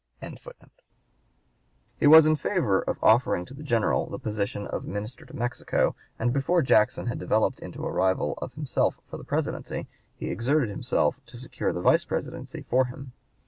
[1.99, 4.87] "]He was in favor of offering to the General the position of (p.
[4.87, 9.17] 163) minister to Mexico; and before Jackson had developed into a rival of himself for
[9.17, 13.11] the Presidency, he exerted himself to secure the Vice Presidency for him.